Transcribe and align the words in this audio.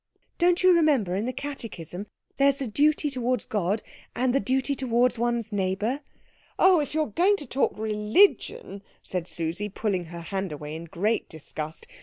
Don't 0.39 0.63
you 0.63 0.73
remember 0.73 1.15
in 1.15 1.27
the 1.27 1.31
catechism 1.31 2.07
there's 2.37 2.57
the 2.57 2.65
duty 2.65 3.07
towards 3.07 3.45
God 3.45 3.83
and 4.15 4.33
the 4.33 4.39
duty 4.39 4.73
towards 4.73 5.19
one's 5.19 5.51
neighbour" 5.53 6.01
"Oh, 6.57 6.79
if 6.79 6.95
you're 6.95 7.05
going 7.05 7.37
to 7.37 7.45
talk 7.45 7.77
religion" 7.77 8.81
said 9.03 9.27
Susie, 9.27 9.69
pulling 9.69 10.05
away 10.07 10.09
her 10.09 10.21
hand 10.21 10.53
in 10.59 10.85
great 10.85 11.29
disgust. 11.29 11.85